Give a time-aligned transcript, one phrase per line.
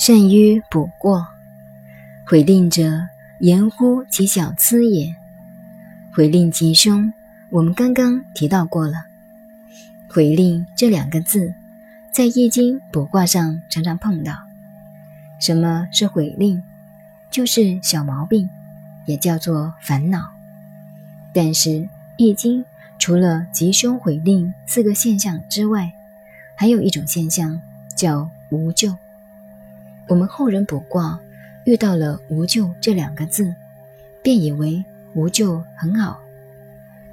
[0.00, 1.28] 善于卜卦，
[2.24, 3.06] 悔令者，
[3.38, 5.14] 言乎其小疵也。
[6.10, 7.12] 悔令吉凶，
[7.50, 8.94] 我们刚刚提到过了。
[10.08, 11.52] 悔令这两个字，
[12.14, 14.32] 在易经卜卦上常常碰到。
[15.38, 16.62] 什么是悔令？
[17.30, 18.48] 就是小毛病，
[19.04, 20.30] 也叫做烦恼。
[21.34, 21.86] 但是
[22.16, 22.64] 易经
[22.98, 25.92] 除了吉凶悔令四个现象之外，
[26.54, 27.60] 还有一种现象
[27.94, 28.96] 叫无咎。
[30.10, 31.20] 我们后人卜卦
[31.62, 33.54] 遇到了“无咎”这两个字，
[34.20, 36.18] 便以为无咎很好，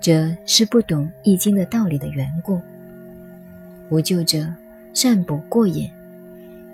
[0.01, 2.59] 这是不懂易经的道理的缘故。
[3.91, 4.51] 无咎者，
[4.95, 5.87] 善卜过也。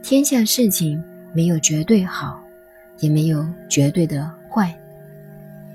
[0.01, 2.41] 天下事情没有绝对好，
[2.99, 4.73] 也没有绝对的坏。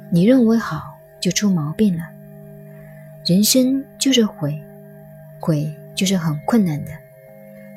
[0.08, 2.04] 你认为好，就出毛病了。
[3.26, 4.58] 人生就是悔，
[5.40, 6.90] 悔就是很困难的，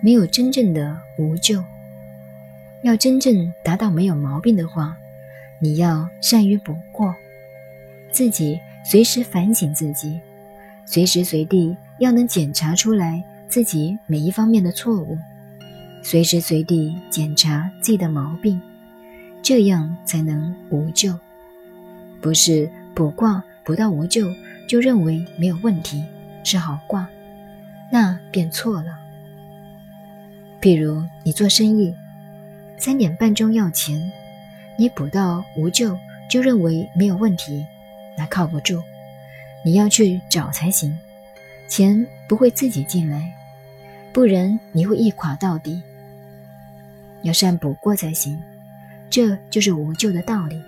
[0.02, 1.62] 没有真正的无咎。
[2.84, 4.98] 要真正达到没有毛病的话，
[5.60, 7.14] 你要善于补过，
[8.12, 10.20] 自己随时反省自己，
[10.86, 15.16] 随时随地要能检查出来自己每一方面的错误，
[16.02, 18.60] 随时随地检查自己的毛病，
[19.44, 21.16] 这样才能无咎。
[22.20, 24.34] 不是卜卦卜到无咎
[24.68, 26.04] 就认为没有问题
[26.44, 27.08] 是好卦，
[27.92, 28.98] 那便错了。
[30.60, 31.94] 譬如你做生意。
[32.82, 34.12] 三点半钟要钱，
[34.76, 35.96] 你补到无救
[36.28, 37.64] 就认为没有问题，
[38.18, 38.82] 那靠不住，
[39.64, 40.98] 你要去找才行，
[41.68, 43.32] 钱不会自己进来，
[44.12, 45.80] 不然你会一垮到底。
[47.22, 48.42] 要善补过才行，
[49.12, 50.60] 这就是无救的道理。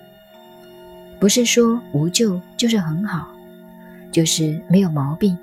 [1.19, 3.28] 不是说无救就是很好，
[4.11, 5.36] 就是没有毛病，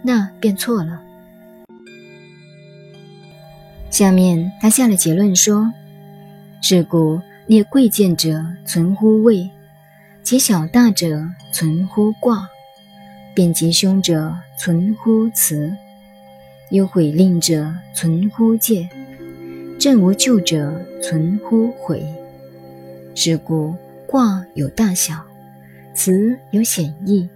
[0.00, 1.02] 那便错了。
[3.90, 5.70] 下面他下了结论说。
[6.60, 9.48] 是故列贵贱者存乎位，
[10.22, 12.46] 其小大者存乎卦，
[13.34, 15.72] 变吉凶者存乎辞，
[16.70, 18.86] 忧悔令者存乎戒，
[19.78, 22.04] 正无咎者存乎悔。
[23.14, 23.74] 是故
[24.06, 25.24] 卦有大小，
[25.94, 27.26] 辞有显义，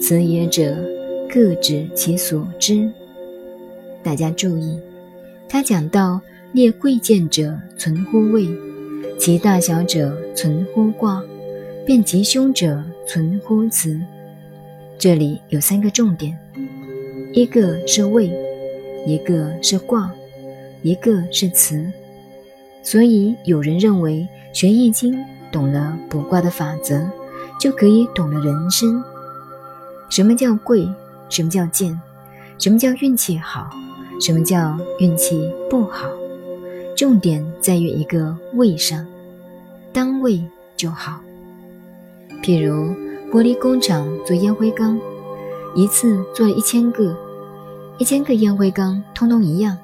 [0.00, 0.82] 辞也者
[1.28, 2.90] 各指其所知。
[4.02, 4.80] 大家注意，
[5.48, 6.20] 他讲到。
[6.56, 8.48] 列贵贱者存乎位，
[9.18, 11.22] 其大小者存乎卦，
[11.84, 14.00] 变吉凶者存乎辞。
[14.96, 16.34] 这里有三个重点：
[17.34, 18.32] 一个是位，
[19.06, 20.10] 一个是卦，
[20.80, 21.92] 一个是辞。
[22.82, 25.14] 所以有人认为学易经
[25.52, 27.06] 懂了卜卦的法则，
[27.60, 29.04] 就可以懂了人生。
[30.08, 30.88] 什么叫贵？
[31.28, 32.00] 什么叫贱？
[32.58, 33.68] 什么叫运气好？
[34.22, 36.08] 什么叫运气不好？
[36.96, 39.06] 重点在于一个位上，
[39.92, 40.42] 单位
[40.78, 41.20] 就好。
[42.42, 42.86] 譬如
[43.30, 44.98] 玻璃工厂做烟灰缸，
[45.74, 47.14] 一次做了一千个，
[47.98, 49.76] 一千个烟灰缸通通一样。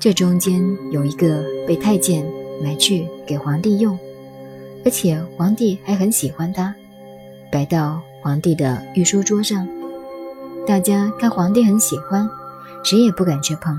[0.00, 2.26] 这中间有一个被太监
[2.62, 3.98] 买去给皇帝用，
[4.82, 6.74] 而且皇帝还很喜欢它，
[7.52, 9.68] 摆到皇帝的御书桌上。
[10.66, 12.26] 大家看皇帝很喜欢，
[12.82, 13.78] 谁也不敢去碰。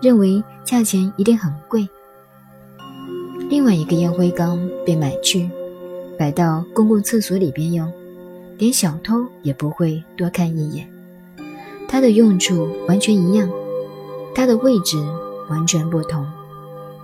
[0.00, 1.88] 认为价钱一定很贵。
[3.48, 5.50] 另外一个烟灰缸被买去，
[6.18, 7.92] 摆到公共厕所里边用，
[8.58, 10.88] 连小偷也不会多看一眼。
[11.88, 13.50] 它的用处完全一样，
[14.34, 14.96] 它的位置
[15.48, 16.24] 完全不同，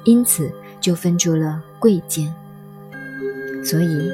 [0.05, 2.33] 因此就分出了贵贱。
[3.65, 4.11] 所以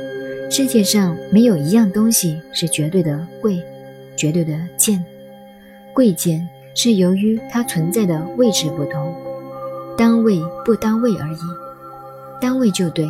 [0.51, 3.63] 世界上没有一样东西是绝对的贵，
[4.17, 5.05] 绝对的贱，
[5.93, 6.49] 贵贱。
[6.75, 9.15] 是由于它存在的位置不同，
[9.97, 11.39] 单位不单位而已，
[12.41, 13.07] 单位就对，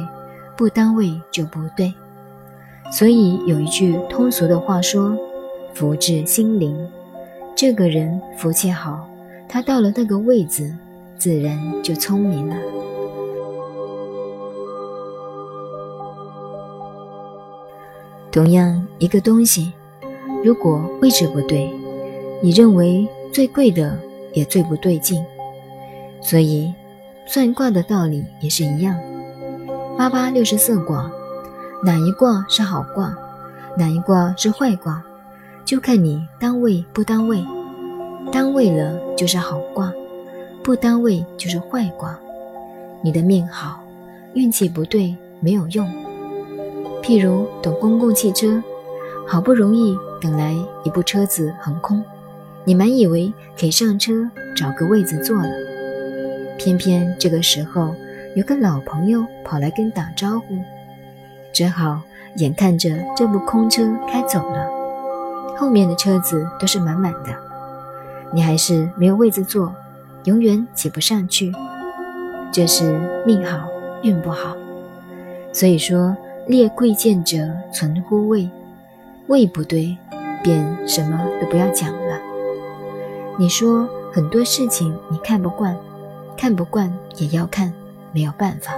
[0.56, 1.92] 不单位就不对。
[2.90, 5.16] 所以有一句通俗的话说
[5.72, 6.76] ：“福至心灵。”
[7.56, 9.08] 这个人福气好，
[9.48, 10.74] 他到了那个位子，
[11.16, 12.56] 自然就聪明了。
[18.32, 19.72] 同样一个东西，
[20.42, 21.70] 如果位置不对，
[22.42, 23.06] 你认为？
[23.32, 23.98] 最贵的
[24.34, 25.24] 也最不对劲，
[26.20, 26.72] 所以
[27.26, 28.94] 算卦的道理也是一样。
[29.96, 31.10] 八八六十四卦，
[31.82, 33.16] 哪一卦是好卦，
[33.78, 35.02] 哪一卦是坏卦，
[35.64, 37.42] 就看你单位不单位。
[38.30, 39.92] 单位了就是好卦，
[40.62, 42.18] 不单位就是坏卦。
[43.02, 43.80] 你的命好，
[44.34, 45.90] 运气不对没有用。
[47.02, 48.62] 譬如等公共汽车，
[49.26, 50.54] 好不容易等来
[50.84, 52.04] 一部车子横空。
[52.64, 55.50] 你们以为可以上车找个位子坐了，
[56.56, 57.94] 偏偏这个时候
[58.36, 60.58] 有个老朋友跑来跟打招呼，
[61.52, 62.00] 只好
[62.36, 64.66] 眼看着这部空车开走了，
[65.58, 67.30] 后面的车子都是满满的，
[68.32, 69.74] 你还是没有位子坐，
[70.24, 71.52] 永远挤不上去。
[72.52, 73.66] 这是命好
[74.02, 74.56] 运不好。
[75.52, 76.16] 所以说，
[76.46, 77.38] 列贵贱者
[77.72, 78.48] 存乎位，
[79.26, 79.96] 位不对，
[80.44, 82.01] 便什么都不要讲。
[83.38, 85.76] 你说很多事情你看不惯，
[86.36, 87.72] 看不惯也要看。
[88.14, 88.74] 没有办法。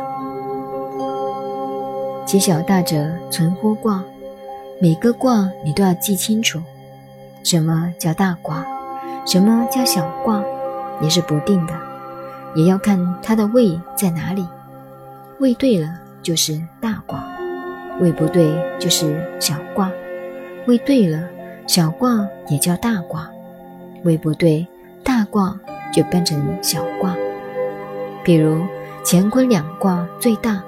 [2.25, 4.01] 其小大者存乎卦，
[4.81, 6.63] 每个卦你都要记清楚，
[7.43, 8.65] 什么叫大卦，
[9.27, 10.41] 什么叫小卦，
[11.01, 11.75] 也是不定的，
[12.55, 14.47] 也要看它的位在哪里。
[15.41, 15.89] 位对了
[16.23, 17.25] 就是大卦，
[18.01, 19.91] 位不对就是小卦。
[20.69, 21.29] 位对了，
[21.67, 23.27] 小卦也叫大卦；
[24.05, 24.67] 位不对，
[25.03, 25.59] 大卦
[25.93, 27.17] 就变成小卦。
[28.23, 28.65] 比如。
[29.07, 30.65] 乾坤两卦最大，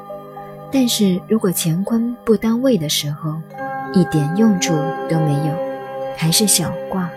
[0.70, 3.40] 但是如果乾坤不当位的时候，
[3.94, 4.74] 一点用处
[5.08, 5.54] 都没有，
[6.18, 7.08] 还是小卦。